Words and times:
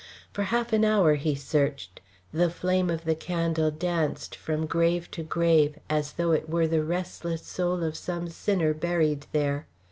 For 0.33 0.45
half 0.45 0.73
an 0.73 0.83
hour 0.83 1.13
he 1.13 1.35
searched; 1.35 2.01
the 2.33 2.49
flame 2.49 2.89
of 2.89 3.03
the 3.05 3.13
candle 3.13 3.69
danced 3.69 4.35
from 4.35 4.65
grave 4.65 5.11
to 5.11 5.21
grave 5.21 5.77
as 5.91 6.13
though 6.13 6.31
it 6.31 6.49
were 6.49 6.65
the 6.65 6.83
restless 6.83 7.43
soul 7.45 7.83
of 7.83 7.95
some 7.95 8.27
sinner 8.27 8.73
buried 8.73 9.27
there. 9.31 9.67